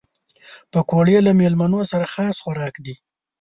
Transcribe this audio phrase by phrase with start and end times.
[0.71, 2.95] پکورې له مېلمنو سره خاص خوراک دي